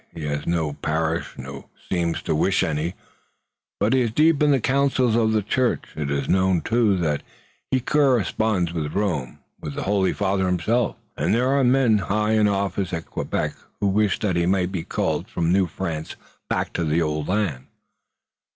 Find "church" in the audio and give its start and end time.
5.43-5.83